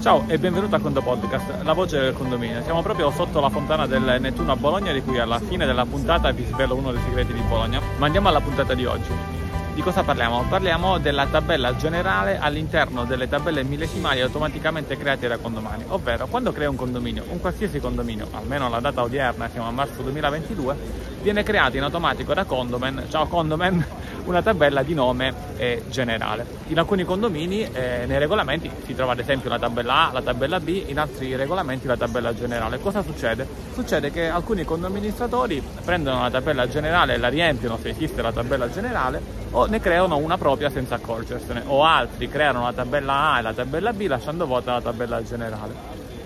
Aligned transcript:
Ciao 0.00 0.24
e 0.28 0.38
benvenuto 0.38 0.74
a 0.74 0.78
Condo 0.78 1.02
Podcast, 1.02 1.60
la 1.62 1.74
voce 1.74 2.00
del 2.00 2.14
condominio. 2.14 2.62
Siamo 2.62 2.80
proprio 2.80 3.10
sotto 3.10 3.38
la 3.38 3.50
fontana 3.50 3.86
del 3.86 4.16
Nettuno 4.18 4.52
a 4.52 4.56
Bologna, 4.56 4.92
di 4.92 5.02
cui 5.02 5.18
alla 5.18 5.38
fine 5.38 5.66
della 5.66 5.84
puntata 5.84 6.30
vi 6.30 6.42
svelo 6.46 6.74
uno 6.74 6.90
dei 6.90 7.02
segreti 7.02 7.34
di 7.34 7.42
Bologna. 7.42 7.82
Ma 7.98 8.06
andiamo 8.06 8.28
alla 8.28 8.40
puntata 8.40 8.72
di 8.72 8.86
oggi. 8.86 9.10
Di 9.80 9.86
cosa 9.86 10.02
parliamo? 10.02 10.44
Parliamo 10.46 10.98
della 10.98 11.26
tabella 11.26 11.74
generale 11.74 12.38
all'interno 12.38 13.06
delle 13.06 13.30
tabelle 13.30 13.62
millesimali 13.64 14.20
automaticamente 14.20 14.94
create 14.98 15.26
da 15.26 15.38
condomani, 15.38 15.84
ovvero 15.88 16.26
quando 16.26 16.52
crea 16.52 16.68
un 16.68 16.76
condominio, 16.76 17.24
un 17.30 17.40
qualsiasi 17.40 17.80
condominio, 17.80 18.28
almeno 18.32 18.66
alla 18.66 18.80
data 18.80 19.00
odierna, 19.00 19.48
siamo 19.48 19.68
a 19.68 19.70
marzo 19.70 20.02
2022, 20.02 20.76
viene 21.22 21.42
creata 21.42 21.78
in 21.78 21.82
automatico 21.82 22.34
da 22.34 22.44
Condomen, 22.44 23.04
ciao 23.08 23.26
Condomen, 23.26 23.84
una 24.24 24.42
tabella 24.42 24.82
di 24.82 24.94
nome 24.94 25.32
eh, 25.56 25.82
generale. 25.88 26.44
In 26.68 26.78
alcuni 26.78 27.04
condomini 27.04 27.62
eh, 27.62 28.04
nei 28.06 28.18
regolamenti 28.18 28.70
si 28.84 28.94
trova 28.94 29.12
ad 29.12 29.18
esempio 29.18 29.50
la 29.50 29.58
tabella 29.58 30.08
A, 30.08 30.12
la 30.12 30.22
tabella 30.22 30.60
B, 30.60 30.84
in 30.86 30.98
altri 30.98 31.34
regolamenti 31.36 31.86
la 31.86 31.96
tabella 31.96 32.34
generale. 32.34 32.78
Cosa 32.80 33.02
succede? 33.02 33.46
Succede 33.72 34.10
che 34.10 34.28
alcuni 34.28 34.64
condoministratori 34.64 35.62
prendono 35.84 36.22
la 36.22 36.30
tabella 36.30 36.68
generale 36.68 37.14
e 37.14 37.18
la 37.18 37.28
riempiono 37.28 37.78
se 37.80 37.90
esiste 37.90 38.22
la 38.22 38.32
tabella 38.32 38.70
generale 38.70 39.40
o 39.52 39.66
ne 39.70 39.80
creano 39.80 40.16
una 40.16 40.36
propria 40.36 40.68
senza 40.68 40.96
accorgersene, 40.96 41.62
o 41.66 41.84
altri 41.84 42.28
creano 42.28 42.64
la 42.64 42.72
tabella 42.72 43.32
A 43.32 43.38
e 43.38 43.42
la 43.42 43.52
tabella 43.54 43.92
B 43.92 44.06
lasciando 44.06 44.44
vuota 44.44 44.72
la 44.72 44.80
tabella 44.80 45.22
generale. 45.22 45.72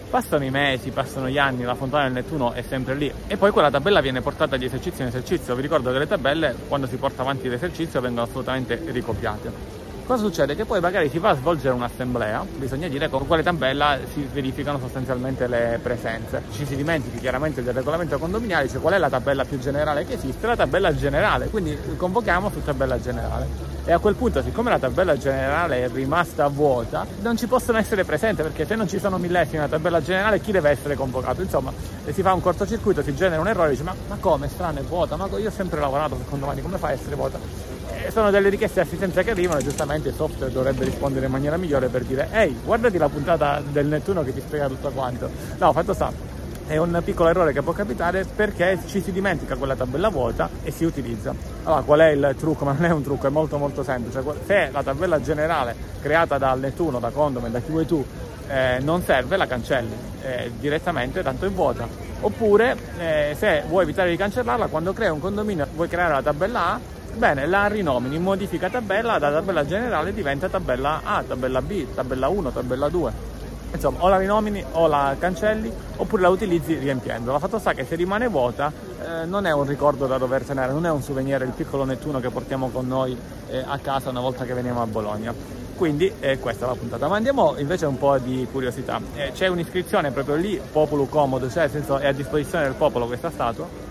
Passano 0.09 0.45
i 0.45 0.51
mesi, 0.51 0.91
passano 0.91 1.29
gli 1.29 1.39
anni, 1.39 1.65
la 1.65 1.75
fontana 1.75 2.05
del 2.05 2.13
Nettuno 2.13 2.53
è 2.53 2.63
sempre 2.63 2.95
lì 2.95 3.13
e 3.27 3.37
poi 3.37 3.51
quella 3.51 3.71
tabella 3.71 4.01
viene 4.01 4.21
portata 4.21 4.57
di 4.57 4.65
esercizio 4.65 5.03
in 5.03 5.09
esercizio. 5.11 5.55
Vi 5.55 5.63
ricordo 5.63 5.93
che 5.93 5.99
le 5.99 6.07
tabelle 6.07 6.55
quando 6.69 6.87
si 6.87 6.97
porta 6.97 7.23
avanti 7.23 7.49
l'esercizio 7.49 8.01
vengono 8.01 8.27
assolutamente 8.27 8.81
ricopiate. 8.87 9.84
Cosa 10.07 10.23
succede? 10.23 10.55
Che 10.55 10.67
poi 10.67 10.81
magari 10.81 11.09
si 11.09 11.19
va 11.19 11.31
a 11.31 11.35
svolgere 11.35 11.73
un'assemblea, 11.73 12.45
bisogna 12.59 12.89
dire 12.89 13.09
con 13.09 13.27
quale 13.27 13.43
tabella 13.43 13.97
si 14.13 14.29
verificano 14.31 14.79
sostanzialmente 14.79 15.47
le 15.47 15.81
presenze. 15.83 16.43
Ci 16.51 16.67
si 16.67 16.77
dimentichi 16.77 17.17
chiaramente 17.17 17.63
del 17.63 17.73
regolamento 17.73 18.19
condominiale, 18.19 18.69
cioè 18.69 18.83
qual 18.83 18.93
è 18.93 18.99
la 18.99 19.09
tabella 19.09 19.47
più 19.47 19.59
generale 19.59 20.05
che 20.05 20.15
esiste, 20.15 20.47
la 20.47 20.57
tabella 20.57 20.95
generale, 20.95 21.47
quindi 21.49 21.75
convochiamo 21.97 22.51
su 22.51 22.63
tabella 22.63 23.01
generale. 23.01 23.73
E 23.87 23.93
a 23.93 23.99
quel 23.99 24.15
punto, 24.15 24.43
siccome 24.43 24.69
la 24.69 24.79
tabella 24.79 25.17
generale 25.17 25.85
è 25.85 25.89
rimasta 25.89 26.49
vuota, 26.49 27.07
non 27.23 27.39
ci 27.39 27.47
possono 27.47 27.79
essere 27.79 28.05
presenti 28.05 28.43
perché 28.43 28.67
se 28.67 28.75
non 28.75 28.87
ci 28.87 28.99
sono 28.99 29.17
millesimi 29.17 29.57
nella 29.57 29.69
tabella 29.69 30.03
generale, 30.03 30.39
chi 30.39 30.53
deve 30.53 30.69
essere 30.69 30.97
convocato? 30.97 31.41
Insomma, 31.41 31.73
si 32.13 32.21
fa 32.21 32.35
un 32.35 32.43
cortocircuito, 32.43 33.03
si 33.03 33.15
genera 33.15 33.41
un 33.41 33.49
errore, 33.49 33.71
dice 33.71 33.85
ma, 33.85 33.95
ma 34.07 34.19
come, 34.21 34.49
strano, 34.49 34.81
è 34.81 34.83
vuota, 34.83 35.17
ma 35.17 35.27
io 35.39 35.49
ho 35.49 35.53
sempre 35.53 35.81
lavorato 35.81 36.15
su 36.17 36.29
condomani, 36.29 36.61
come 36.61 36.77
fa 36.77 36.89
a 36.89 36.93
essere 36.93 37.15
vuota? 37.15 37.74
Sono 38.11 38.31
delle 38.31 38.49
richieste 38.49 38.81
di 38.81 38.87
assistenza 38.87 39.23
che 39.23 39.31
arrivano 39.31 39.61
e 39.61 39.63
giustamente 39.63 40.09
il 40.09 40.15
software 40.15 40.53
dovrebbe 40.53 40.85
rispondere 40.85 41.27
in 41.27 41.33
maniera 41.33 41.57
migliore 41.57 41.89
per 41.89 42.05
dire 42.05 42.29
ehi 42.33 42.57
guardati 42.65 42.99
la 42.99 43.09
puntata 43.09 43.63
del 43.71 43.87
Nettuno 43.87 44.23
che 44.23 44.33
ti 44.33 44.41
spiega 44.41 44.69
tutto 44.69 44.91
quanto 44.91 45.31
no 45.59 45.73
fatto 45.73 45.93
sta 45.93 46.35
è 46.67 46.79
un 46.79 46.99
piccolo 47.05 47.29
errore 47.29 47.53
che 47.53 47.61
può 47.61 47.73
capitare 47.73 48.25
perché 48.25 48.79
ci 48.87 49.03
si 49.03 49.13
dimentica 49.13 49.57
quella 49.57 49.77
tabella 49.77 50.09
vuota 50.09 50.49
e 50.63 50.71
si 50.71 50.85
utilizza. 50.85 51.35
Allora, 51.65 51.83
qual 51.83 52.01
è 52.01 52.09
il 52.09 52.35
trucco? 52.39 52.65
Ma 52.65 52.73
non 52.73 52.85
è 52.87 52.91
un 52.91 53.03
trucco, 53.03 53.27
è 53.27 53.31
molto 53.31 53.59
molto 53.59 53.83
semplice. 53.83 54.23
Se 54.47 54.71
la 54.73 54.83
tabella 54.83 55.21
generale 55.21 55.75
creata 56.01 56.39
dal 56.39 56.59
Nettuno, 56.59 56.99
da 56.99 57.11
Condom 57.11 57.45
e 57.45 57.51
da 57.51 57.61
chi 57.61 57.71
vuoi 57.71 57.85
tu 57.85 58.03
eh, 58.49 58.79
non 58.81 59.03
serve, 59.03 59.37
la 59.37 59.47
cancelli 59.47 59.95
eh, 60.23 60.53
direttamente, 60.59 61.23
tanto 61.23 61.45
è 61.45 61.51
vuota. 61.51 61.87
Oppure, 62.21 62.77
eh, 62.99 63.37
se 63.39 63.65
vuoi 63.69 63.83
evitare 63.83 64.09
di 64.09 64.17
cancellarla, 64.17 64.69
quando 64.69 64.95
crei 64.95 65.11
un 65.11 65.21
condominio, 65.21 65.67
vuoi 65.75 65.89
creare 65.89 66.15
la 66.15 66.23
tabella 66.23 66.67
A, 66.73 66.81
Bene, 67.17 67.47
la 67.47 67.69
rinomini, 67.69 68.19
modifica 68.19 68.69
tabella, 68.69 69.19
da 69.19 69.31
tabella 69.31 69.65
generale 69.65 70.13
diventa 70.13 70.49
tabella 70.49 71.03
A, 71.05 71.23
tabella 71.23 71.63
B, 71.63 71.87
tabella 71.95 72.27
1, 72.27 72.51
tabella 72.51 72.89
2. 72.89 73.13
Insomma, 73.73 74.03
o 74.03 74.09
la 74.09 74.17
rinomini 74.17 74.65
o 74.73 74.89
la 74.89 75.15
cancelli 75.19 75.73
oppure 75.97 76.23
la 76.23 76.29
utilizzi 76.29 76.75
riempiendola. 76.75 77.39
Fatto 77.39 77.61
sta 77.61 77.73
che 77.73 77.85
se 77.85 77.95
rimane 77.95 78.27
vuota 78.27 78.73
eh, 79.01 79.27
non 79.27 79.47
è 79.47 79.53
un 79.53 79.65
ricordo 79.65 80.07
da 80.07 80.19
dover 80.19 80.43
tenere, 80.43 80.73
non 80.73 80.87
è 80.87 80.91
un 80.91 81.03
souvenir, 81.03 81.43
il 81.43 81.53
piccolo 81.55 81.85
Nettuno 81.85 82.19
che 82.19 82.31
portiamo 82.31 82.69
con 82.71 82.89
noi 82.89 83.17
eh, 83.49 83.65
a 83.65 83.79
casa 83.79 84.11
una 84.11 84.21
volta 84.21 84.45
che 84.45 84.53
veniamo 84.53 84.83
a 84.83 84.87
Bologna. 84.87 85.33
Quindi 85.77 86.13
eh, 86.19 86.41
questa 86.41 86.67
è 86.67 86.69
la 86.69 86.75
puntata. 86.75 87.07
Ma 87.07 87.15
andiamo 87.17 87.55
invece 87.59 87.85
a 87.85 87.89
un 87.89 87.99
po' 87.99 88.19
di 88.19 88.47
curiosità. 88.51 89.01
Eh, 89.15 89.31
c'è 89.33 89.47
un'iscrizione 89.47 90.11
proprio 90.11 90.35
lì, 90.35 90.61
popolo 90.73 91.05
comodo, 91.05 91.49
cioè 91.49 91.63
nel 91.63 91.71
senso 91.71 91.99
è 91.99 92.09
a 92.09 92.13
disposizione 92.13 92.65
del 92.65 92.75
popolo 92.75 93.07
questa 93.07 93.31
statua 93.31 93.85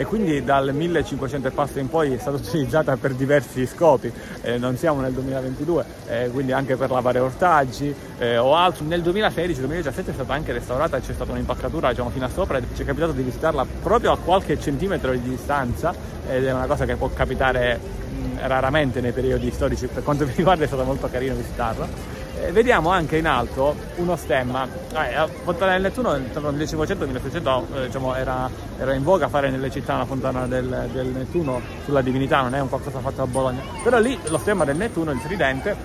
e 0.00 0.06
quindi 0.06 0.42
dal 0.42 0.72
1500 0.72 1.48
e 1.48 1.50
passo 1.50 1.78
in 1.78 1.90
poi 1.90 2.14
è 2.14 2.16
stata 2.16 2.38
utilizzata 2.40 2.96
per 2.96 3.12
diversi 3.12 3.66
scopi, 3.66 4.10
eh, 4.40 4.56
non 4.56 4.78
siamo 4.78 5.02
nel 5.02 5.12
2022, 5.12 5.84
eh, 6.08 6.30
quindi 6.32 6.52
anche 6.52 6.74
per 6.76 6.90
lavare 6.90 7.18
ortaggi 7.18 7.94
eh, 8.16 8.38
o 8.38 8.54
altro. 8.54 8.86
Nel 8.86 9.02
2016-2017 9.02 10.06
è 10.06 10.12
stata 10.14 10.32
anche 10.32 10.52
restaurata 10.52 10.96
e 10.96 11.02
c'è 11.02 11.12
stata 11.12 11.32
un'impaccatura 11.32 11.90
diciamo, 11.90 12.08
fino 12.08 12.24
a 12.24 12.30
sopra 12.30 12.56
e 12.56 12.62
ci 12.74 12.80
è 12.80 12.86
capitato 12.86 13.12
di 13.12 13.22
visitarla 13.22 13.66
proprio 13.82 14.12
a 14.12 14.16
qualche 14.16 14.58
centimetro 14.58 15.12
di 15.12 15.20
distanza 15.20 15.92
ed 16.26 16.46
è 16.46 16.52
una 16.52 16.66
cosa 16.66 16.86
che 16.86 16.96
può 16.96 17.10
capitare 17.12 17.78
raramente 18.46 19.00
nei 19.00 19.12
periodi 19.12 19.50
storici, 19.50 19.86
per 19.86 20.02
quanto 20.02 20.24
mi 20.26 20.32
riguarda 20.34 20.64
è 20.64 20.66
stato 20.66 20.84
molto 20.84 21.08
carino 21.10 21.34
visitarla 21.34 22.18
eh, 22.40 22.52
vediamo 22.52 22.90
anche 22.90 23.18
in 23.18 23.26
alto 23.26 23.74
uno 23.96 24.16
stemma. 24.16 24.66
Eh, 24.66 25.14
a 25.14 25.26
Fontana 25.26 25.72
del 25.72 25.82
Nettuno 25.82 26.18
tra 26.32 26.40
il 26.40 26.54
1500 26.54 27.04
e 27.04 27.06
il 27.06 27.12
1600 27.12 27.66
eh, 27.74 27.86
diciamo, 27.86 28.14
era, 28.14 28.48
era, 28.78 28.94
in 28.94 29.02
voga 29.02 29.28
fare 29.28 29.50
nelle 29.50 29.70
città 29.70 29.94
una 29.94 30.06
fontana 30.06 30.46
del, 30.46 30.88
del, 30.92 31.08
Nettuno 31.08 31.60
sulla 31.84 32.02
divinità, 32.02 32.40
non 32.40 32.54
è 32.54 32.60
un 32.60 32.68
qualcosa 32.68 32.98
fatto 33.00 33.22
a 33.22 33.26
Bologna. 33.26 33.60
Però 33.82 33.98
lì 33.98 34.18
lo 34.28 34.38
stemma 34.38 34.64
del 34.64 34.76
Nettuno, 34.76 35.10
il 35.10 35.20
tridente, 35.20 35.76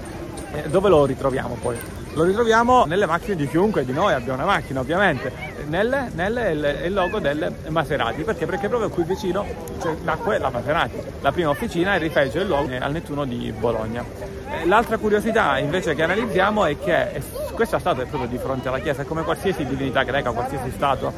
eh, 0.53 0.69
dove 0.69 0.89
lo 0.89 1.05
ritroviamo 1.05 1.57
poi? 1.61 1.77
Lo 2.13 2.23
ritroviamo 2.23 2.85
nelle 2.85 3.05
macchine 3.05 3.35
di 3.35 3.47
chiunque 3.47 3.83
di 3.83 3.91
noi 3.91 4.13
abbia 4.13 4.33
una 4.33 4.45
macchina 4.45 4.79
ovviamente, 4.79 5.31
nelle, 5.67 6.09
nelle 6.13 6.51
il, 6.51 6.79
il, 6.85 6.93
logo 6.93 7.19
del 7.19 7.53
Maserati, 7.67 8.23
perché? 8.23 8.45
Perché 8.45 8.67
proprio 8.67 8.89
qui 8.89 9.03
vicino 9.03 9.45
c'è 9.79 9.95
l'acqua 10.03 10.37
la 10.37 10.49
Maserati, 10.49 10.97
la 11.21 11.31
prima 11.31 11.49
officina 11.49 11.95
e 11.95 11.97
rifece 11.99 12.39
il 12.39 12.47
logo 12.47 12.71
al 12.79 12.91
Nettuno 12.91 13.25
di 13.25 13.53
Bologna. 13.57 14.03
Eh, 14.49 14.65
l'altra 14.65 14.97
curiosità 14.97 15.57
invece 15.57 15.95
che 15.95 16.03
analizziamo 16.03 16.65
è 16.65 16.77
che 16.77 17.21
questa 17.53 17.79
statua 17.79 18.03
è 18.03 18.05
proprio 18.05 18.29
di 18.29 18.37
fronte 18.37 18.67
alla 18.67 18.79
chiesa, 18.79 19.03
come 19.03 19.23
qualsiasi 19.23 19.65
divinità 19.65 20.03
greca, 20.03 20.31
qualsiasi 20.31 20.71
statua, 20.71 21.11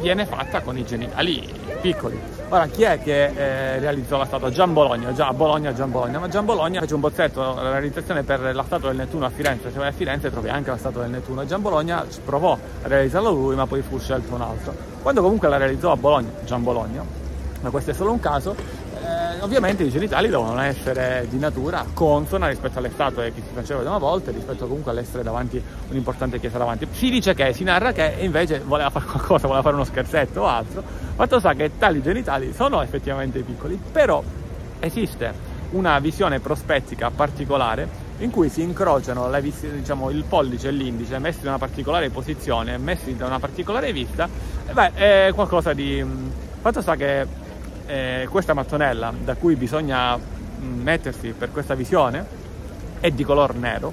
viene 0.00 0.26
fatta 0.26 0.60
con 0.62 0.76
i 0.76 0.84
genitali 0.84 1.46
piccoli. 1.80 2.18
Ora, 2.48 2.66
chi 2.66 2.82
è 2.82 3.00
che 3.00 3.26
eh, 3.26 3.78
realizzò 3.78 4.18
la 4.18 4.24
statua? 4.24 4.50
Gian 4.50 4.72
Bologna, 4.72 5.12
già 5.12 5.32
Bologna, 5.32 5.72
Gian 5.72 5.90
Bologna, 5.90 6.18
ma 6.18 6.28
Gian 6.28 6.44
Bologna 6.44 6.80
fece 6.80 6.94
un 6.94 7.00
bozzetto, 7.00 7.54
la 7.54 7.70
realizzazione 7.70 8.22
per 8.24 8.54
la 8.54 8.64
statua 8.64 8.88
del 8.88 8.98
Nettuno 8.98 9.26
a 9.26 9.30
Firenze, 9.30 9.70
se 9.70 9.78
vai 9.78 9.88
a 9.88 9.92
Firenze 9.92 10.30
trovi 10.30 10.48
anche 10.48 10.70
la 10.70 10.76
statua 10.76 11.02
del 11.02 11.10
Nettuno, 11.10 11.46
Gian 11.46 11.62
Bologna 11.62 12.04
provò 12.24 12.52
a 12.54 12.88
realizzarla 12.88 13.28
lui, 13.28 13.54
ma 13.54 13.66
poi 13.66 13.82
fu 13.82 13.98
scelto 13.98 14.34
un 14.34 14.40
altro. 14.40 14.74
Quando 15.00 15.22
comunque 15.22 15.48
la 15.48 15.58
realizzò 15.58 15.92
a 15.92 15.96
Bologna, 15.96 16.30
Gian 16.44 16.62
Bologna, 16.62 17.04
ma 17.60 17.70
questo 17.70 17.92
è 17.92 17.94
solo 17.94 18.10
un 18.10 18.20
caso, 18.20 18.54
ovviamente 19.40 19.82
i 19.82 19.90
genitali 19.90 20.28
devono 20.28 20.60
essere 20.60 21.26
di 21.28 21.38
natura 21.38 21.84
consona 21.92 22.48
rispetto 22.48 22.78
alle 22.78 22.90
statue 22.90 23.32
che 23.32 23.40
si 23.40 23.52
facevano 23.52 23.88
una 23.88 23.98
volta, 23.98 24.30
rispetto 24.30 24.66
comunque 24.66 24.90
all'essere 24.90 25.22
davanti 25.22 25.62
un'importante 25.88 26.38
chiesa 26.38 26.58
davanti. 26.58 26.86
Si 26.90 27.10
dice 27.10 27.34
che, 27.34 27.52
si 27.52 27.64
narra 27.64 27.92
che 27.92 28.16
invece 28.20 28.60
voleva 28.60 28.90
fare 28.90 29.06
qualcosa, 29.06 29.46
voleva 29.46 29.62
fare 29.62 29.74
uno 29.74 29.84
scherzetto 29.84 30.42
o 30.42 30.46
altro. 30.46 30.82
Fatto 31.14 31.38
sta 31.38 31.54
che 31.54 31.72
tali 31.78 32.02
genitali 32.02 32.52
sono 32.52 32.82
effettivamente 32.82 33.40
piccoli, 33.42 33.80
però 33.90 34.22
esiste 34.80 35.48
una 35.70 35.98
visione 35.98 36.40
prospettica 36.40 37.10
particolare 37.10 38.08
in 38.18 38.30
cui 38.30 38.48
si 38.48 38.62
incrociano 38.62 39.30
vis- 39.40 39.66
diciamo, 39.66 40.10
il 40.10 40.24
pollice 40.24 40.68
e 40.68 40.72
l'indice 40.72 41.18
messi 41.18 41.40
in 41.42 41.48
una 41.48 41.58
particolare 41.58 42.10
posizione, 42.10 42.76
messi 42.76 43.16
da 43.16 43.26
una 43.26 43.38
particolare 43.38 43.92
vista, 43.92 44.28
e 44.66 44.72
beh, 44.72 44.92
è 44.94 45.32
qualcosa 45.34 45.72
di... 45.72 46.04
Fatto 46.60 46.82
sta 46.82 46.96
che 46.96 47.26
eh, 47.90 48.28
questa 48.30 48.54
mattonella 48.54 49.12
da 49.22 49.34
cui 49.34 49.56
bisogna 49.56 50.16
mm, 50.16 50.80
mettersi 50.80 51.34
per 51.36 51.50
questa 51.50 51.74
visione 51.74 52.24
è 53.00 53.10
di 53.10 53.24
color 53.24 53.54
nero 53.56 53.92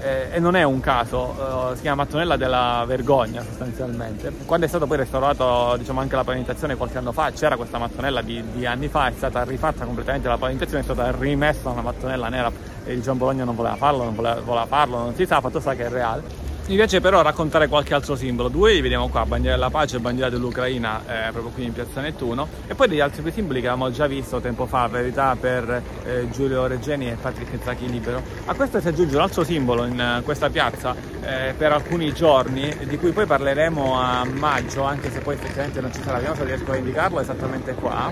eh, 0.00 0.28
e 0.30 0.38
non 0.38 0.54
è 0.54 0.62
un 0.62 0.80
caso, 0.80 1.72
eh, 1.72 1.76
si 1.76 1.82
chiama 1.82 2.02
mattonella 2.02 2.36
della 2.36 2.84
vergogna 2.86 3.42
sostanzialmente. 3.42 4.32
Quando 4.46 4.66
è 4.66 4.68
stato 4.68 4.86
poi 4.86 4.96
restaurato 4.96 5.76
diciamo, 5.76 6.00
anche 6.00 6.14
la 6.14 6.24
pavimentazione 6.24 6.76
qualche 6.76 6.98
anno 6.98 7.12
fa, 7.12 7.30
c'era 7.32 7.56
questa 7.56 7.78
mattonella 7.78 8.22
di, 8.22 8.42
di, 8.52 8.64
anni 8.64 8.88
fa, 8.88 9.08
è 9.08 9.12
stata 9.16 9.42
rifatta 9.44 9.84
completamente 9.84 10.28
la 10.28 10.38
pavimentazione, 10.38 10.80
è 10.80 10.84
stata 10.84 11.10
rimessa 11.18 11.68
una 11.68 11.82
mattonella 11.82 12.28
nera 12.28 12.50
il 12.86 13.00
Gian 13.00 13.16
Bologna 13.16 13.44
non 13.44 13.54
voleva 13.54 13.76
farlo, 13.76 14.04
non 14.04 14.14
voleva, 14.14 14.40
voleva 14.40 14.66
farlo, 14.66 14.98
non 14.98 15.14
si 15.14 15.26
sa, 15.26 15.40
fatto 15.40 15.60
sa 15.60 15.74
che 15.74 15.86
è 15.86 15.88
reale 15.88 16.41
mi 16.66 16.76
piace 16.76 17.00
però 17.00 17.22
raccontare 17.22 17.66
qualche 17.66 17.92
altro 17.92 18.14
simbolo. 18.14 18.48
Due 18.48 18.72
li 18.72 18.80
vediamo 18.80 19.08
qua, 19.08 19.26
bandiera 19.26 19.56
della 19.56 19.70
pace 19.70 19.96
e 19.96 20.00
bandiera 20.00 20.30
dell'Ucraina, 20.30 21.02
eh, 21.06 21.32
proprio 21.32 21.52
qui 21.52 21.64
in 21.64 21.72
piazza 21.72 22.00
Nettuno. 22.00 22.46
E 22.66 22.74
poi 22.74 22.88
degli 22.88 23.00
altri 23.00 23.20
due 23.20 23.32
simboli 23.32 23.60
che 23.60 23.66
avevamo 23.66 23.90
già 23.90 24.06
visto 24.06 24.40
tempo 24.40 24.66
fa, 24.66 24.86
verità 24.86 25.36
per 25.38 25.82
eh, 26.04 26.30
Giulio 26.30 26.66
Reggeni 26.66 27.10
e 27.10 27.16
Patrick 27.20 27.62
Zacchi 27.62 27.90
Libero. 27.90 28.22
A 28.44 28.54
questo 28.54 28.80
si 28.80 28.88
aggiunge 28.88 29.16
un 29.16 29.22
altro 29.22 29.44
simbolo 29.44 29.84
in 29.84 30.18
uh, 30.18 30.22
questa 30.22 30.50
piazza 30.50 30.94
eh, 31.22 31.52
per 31.56 31.72
alcuni 31.72 32.12
giorni, 32.12 32.74
di 32.84 32.96
cui 32.96 33.10
poi 33.10 33.26
parleremo 33.26 34.00
a 34.00 34.24
maggio, 34.24 34.84
anche 34.84 35.10
se 35.10 35.18
poi 35.18 35.34
effettivamente 35.34 35.80
non 35.80 35.92
ci 35.92 36.00
sarà. 36.02 36.14
Vediamo 36.14 36.36
se 36.36 36.44
riesco 36.44 36.70
a 36.70 36.76
indicarlo 36.76 37.20
esattamente 37.20 37.74
qua 37.74 38.10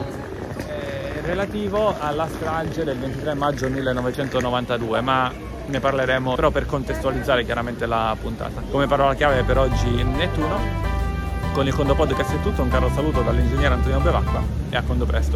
eh, 0.67 1.21
relativo 1.23 1.95
alla 1.99 2.27
strage 2.27 2.83
del 2.83 2.99
23 2.99 3.35
maggio 3.35 3.69
1992, 3.69 5.01
ma 5.01 5.49
ne 5.71 5.81
parleremo 5.81 6.35
però 6.35 6.51
per 6.51 6.67
contestualizzare 6.67 7.45
chiaramente 7.45 7.87
la 7.87 8.15
puntata. 8.21 8.61
Come 8.71 8.87
parola 8.87 9.15
chiave 9.15 9.43
per 9.45 9.57
oggi 9.57 10.03
Nettuno. 10.03 10.89
Con 11.53 11.67
il 11.67 11.75
Condo 11.75 11.95
Podcast 11.95 12.35
è 12.35 12.43
tutto, 12.43 12.63
un 12.63 12.69
caro 12.69 12.91
saluto 12.91 13.23
dall'ingegnere 13.23 13.75
Antonio 13.75 13.99
Bevacqua 14.01 14.43
e 14.69 14.77
a 14.77 14.83
quando 14.83 15.05
presto. 15.05 15.29